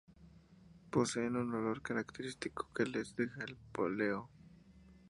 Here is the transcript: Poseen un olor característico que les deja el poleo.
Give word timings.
Poseen 0.89 1.35
un 1.35 1.53
olor 1.53 1.83
característico 1.83 2.67
que 2.73 2.87
les 2.87 3.15
deja 3.15 3.43
el 3.43 3.55
poleo. 3.71 4.31